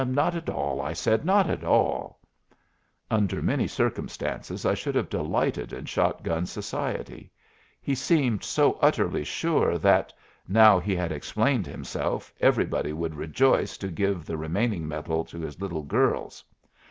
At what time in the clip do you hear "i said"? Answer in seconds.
0.81-1.25